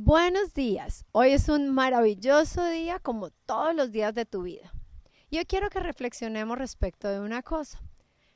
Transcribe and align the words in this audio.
Buenos 0.00 0.54
días. 0.54 1.04
Hoy 1.10 1.32
es 1.32 1.48
un 1.48 1.70
maravilloso 1.70 2.64
día 2.64 3.00
como 3.00 3.30
todos 3.30 3.74
los 3.74 3.90
días 3.90 4.14
de 4.14 4.24
tu 4.24 4.42
vida. 4.42 4.72
Yo 5.28 5.44
quiero 5.44 5.70
que 5.70 5.80
reflexionemos 5.80 6.56
respecto 6.56 7.08
de 7.08 7.18
una 7.18 7.42
cosa. 7.42 7.80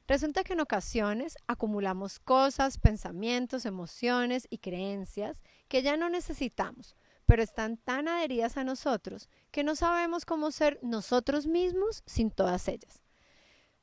Resulta 0.08 0.42
que 0.42 0.54
en 0.54 0.60
ocasiones 0.60 1.36
acumulamos 1.46 2.18
cosas, 2.18 2.78
pensamientos, 2.78 3.64
emociones 3.64 4.48
y 4.50 4.58
creencias 4.58 5.40
que 5.68 5.82
ya 5.82 5.96
no 5.96 6.10
necesitamos, 6.10 6.96
pero 7.26 7.44
están 7.44 7.76
tan 7.76 8.08
adheridas 8.08 8.56
a 8.56 8.64
nosotros 8.64 9.28
que 9.52 9.62
no 9.62 9.76
sabemos 9.76 10.24
cómo 10.24 10.50
ser 10.50 10.80
nosotros 10.82 11.46
mismos 11.46 12.02
sin 12.06 12.32
todas 12.32 12.66
ellas. 12.66 13.02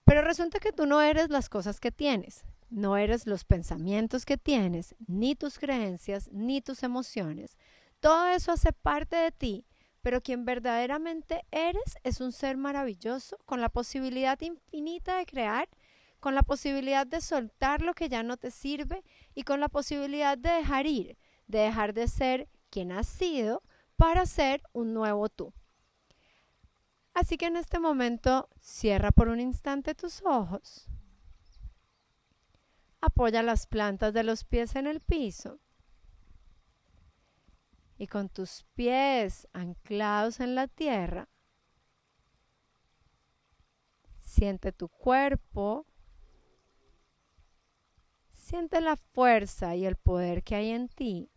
Pero 0.04 0.21
resulta 0.21 0.59
que 0.59 0.73
tú 0.73 0.86
no 0.86 1.00
eres 1.00 1.30
las 1.30 1.48
cosas 1.48 1.80
que 1.80 1.93
tienes, 1.93 2.43
no 2.70 2.97
eres 2.97 3.25
los 3.27 3.43
pensamientos 3.43 4.25
que 4.25 4.38
tienes, 4.38 4.95
ni 5.07 5.36
tus 5.36 5.59
creencias, 5.59 6.29
ni 6.31 6.61
tus 6.61 6.83
emociones. 6.83 7.57
Todo 7.99 8.28
eso 8.28 8.51
hace 8.51 8.71
parte 8.71 9.15
de 9.15 9.32
ti, 9.32 9.65
pero 10.01 10.21
quien 10.21 10.45
verdaderamente 10.45 11.45
eres 11.51 11.97
es 12.04 12.21
un 12.21 12.32
ser 12.32 12.57
maravilloso 12.57 13.37
con 13.45 13.61
la 13.61 13.69
posibilidad 13.69 14.39
infinita 14.42 15.18
de 15.18 15.25
crear, 15.25 15.68
con 16.19 16.36
la 16.36 16.43
posibilidad 16.43 17.07
de 17.07 17.21
soltar 17.21 17.82
lo 17.82 17.93
que 17.93 18.09
ya 18.09 18.23
no 18.23 18.37
te 18.37 18.51
sirve 18.51 19.04
y 19.33 19.43
con 19.43 19.59
la 19.59 19.70
posibilidad 19.70 20.37
de 20.37 20.51
dejar 20.51 20.86
ir, 20.86 21.17
de 21.47 21.59
dejar 21.59 21.93
de 21.93 22.07
ser 22.07 22.50
quien 22.70 22.92
has 22.92 23.07
sido 23.07 23.64
para 23.95 24.25
ser 24.25 24.61
un 24.71 24.93
nuevo 24.93 25.28
tú. 25.29 25.54
Así 27.14 27.37
que 27.37 27.47
en 27.47 27.57
este 27.57 27.79
momento 27.79 28.50
cierra 28.61 29.11
por 29.11 29.28
un 29.28 29.39
instante 29.39 29.95
tus 29.95 30.21
ojos 30.23 30.89
Apoya 33.02 33.44
las 33.44 33.66
plantas 33.66 34.13
de 34.13 34.23
los 34.23 34.44
pies 34.44 34.75
en 34.75 34.88
el 34.88 34.99
piso. 34.99 35.59
Y 37.97 38.08
con 38.08 38.30
tus 38.30 38.66
pies 38.75 39.47
anclados 39.53 40.39
en 40.39 40.56
la 40.56 40.67
tierra, 40.67 41.30
siente 44.19 44.72
tu 44.72 44.88
cuerpo, 44.88 45.86
siente 48.33 48.80
la 48.80 48.95
fuerza 48.95 49.75
y 49.75 49.86
el 49.86 49.95
poder 49.95 50.44
que 50.44 50.56
hay 50.56 50.72
en 50.72 50.88
ti. 50.88 51.30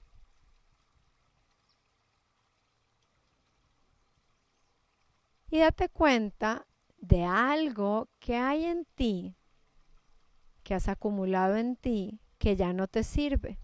Y 5.51 5.59
date 5.59 5.89
cuenta 5.89 6.67
de 6.97 7.25
algo 7.25 8.09
que 8.21 8.37
hay 8.37 8.65
en 8.65 8.87
ti 8.95 9.37
que 10.63 10.75
has 10.75 10.89
acumulado 10.89 11.57
en 11.57 11.77
ti 11.77 12.21
que 12.39 12.57
ya 12.57 12.73
no 12.73 12.89
te 12.89 13.05
sirve. 13.05 13.59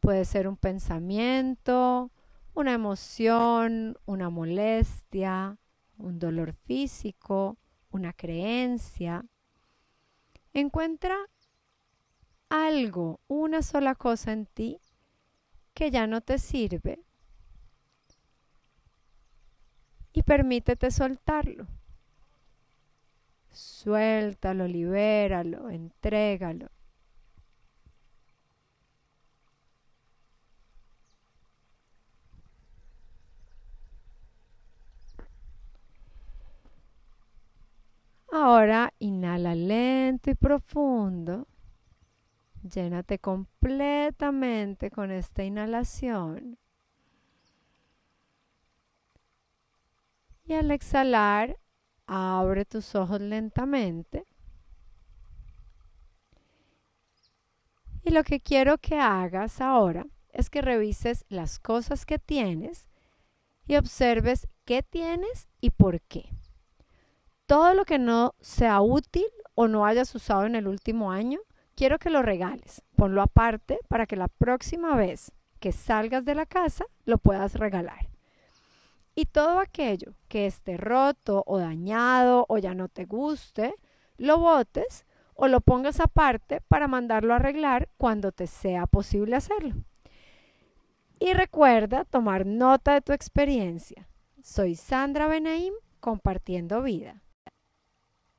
Puede 0.00 0.24
ser 0.24 0.48
un 0.48 0.56
pensamiento, 0.56 2.10
una 2.54 2.72
emoción, 2.72 3.96
una 4.06 4.30
molestia, 4.30 5.58
un 5.98 6.18
dolor 6.18 6.52
físico, 6.52 7.58
una 7.90 8.12
creencia. 8.12 9.24
Encuentra 10.52 11.16
algo, 12.48 13.20
una 13.28 13.62
sola 13.62 13.94
cosa 13.94 14.32
en 14.32 14.46
ti 14.46 14.80
que 15.74 15.90
ya 15.90 16.06
no 16.06 16.20
te 16.20 16.38
sirve 16.38 17.04
y 20.12 20.22
permítete 20.22 20.90
soltarlo. 20.90 21.66
Suéltalo, 23.80 24.66
libéralo, 24.66 25.70
entrégalo. 25.70 26.68
Ahora 38.30 38.92
inhala 38.98 39.54
lento 39.54 40.30
y 40.30 40.34
profundo. 40.34 41.46
Llénate 42.62 43.18
completamente 43.18 44.90
con 44.90 45.10
esta 45.10 45.42
inhalación. 45.42 46.58
Y 50.44 50.52
al 50.52 50.70
exhalar, 50.70 51.56
Abre 52.12 52.64
tus 52.64 52.96
ojos 52.96 53.20
lentamente. 53.20 54.24
Y 58.02 58.10
lo 58.10 58.24
que 58.24 58.40
quiero 58.40 58.78
que 58.78 58.98
hagas 58.98 59.60
ahora 59.60 60.04
es 60.32 60.50
que 60.50 60.60
revises 60.60 61.24
las 61.28 61.60
cosas 61.60 62.04
que 62.06 62.18
tienes 62.18 62.88
y 63.68 63.76
observes 63.76 64.48
qué 64.64 64.82
tienes 64.82 65.46
y 65.60 65.70
por 65.70 66.00
qué. 66.00 66.34
Todo 67.46 67.74
lo 67.74 67.84
que 67.84 68.00
no 68.00 68.34
sea 68.40 68.80
útil 68.80 69.26
o 69.54 69.68
no 69.68 69.86
hayas 69.86 70.12
usado 70.12 70.46
en 70.46 70.56
el 70.56 70.66
último 70.66 71.12
año, 71.12 71.38
quiero 71.76 72.00
que 72.00 72.10
lo 72.10 72.22
regales. 72.22 72.82
Ponlo 72.96 73.22
aparte 73.22 73.78
para 73.86 74.06
que 74.06 74.16
la 74.16 74.26
próxima 74.26 74.96
vez 74.96 75.30
que 75.60 75.70
salgas 75.70 76.24
de 76.24 76.34
la 76.34 76.46
casa 76.46 76.86
lo 77.04 77.18
puedas 77.18 77.54
regalar. 77.54 78.09
Y 79.14 79.26
todo 79.26 79.58
aquello 79.58 80.14
que 80.28 80.46
esté 80.46 80.76
roto 80.76 81.42
o 81.46 81.58
dañado 81.58 82.46
o 82.48 82.58
ya 82.58 82.74
no 82.74 82.88
te 82.88 83.04
guste, 83.04 83.74
lo 84.16 84.38
botes 84.38 85.06
o 85.34 85.48
lo 85.48 85.60
pongas 85.60 86.00
aparte 86.00 86.60
para 86.68 86.88
mandarlo 86.88 87.32
a 87.32 87.36
arreglar 87.36 87.88
cuando 87.96 88.32
te 88.32 88.46
sea 88.46 88.86
posible 88.86 89.36
hacerlo. 89.36 89.74
Y 91.18 91.32
recuerda 91.32 92.04
tomar 92.04 92.46
nota 92.46 92.94
de 92.94 93.00
tu 93.00 93.12
experiencia. 93.12 94.08
Soy 94.42 94.74
Sandra 94.74 95.28
Benaim 95.28 95.74
compartiendo 96.00 96.82
vida. 96.82 97.22